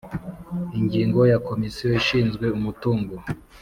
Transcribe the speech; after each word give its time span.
Ingingo 0.79 1.19
ya 1.31 1.37
Komisiyo 1.47 1.89
ishinzwe 1.99 2.45
umutungo 2.57 3.13